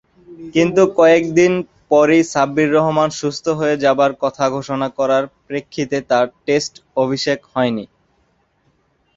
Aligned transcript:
কিন্তু 0.53 0.81
কয়েকদিন 0.99 1.53
পরই 1.91 2.21
সাব্বির 2.33 2.69
রহমান 2.77 3.09
সুস্থ 3.19 3.45
হয়ে 3.59 3.75
যাবার 3.83 4.11
কথা 4.23 4.45
ঘোষণা 4.55 4.87
করার 4.97 5.23
প্রেক্ষিতে 5.47 5.97
তার 6.09 6.25
টেস্ট 6.45 6.73
অভিষেক 6.97 7.39
হয়নি। 7.53 7.85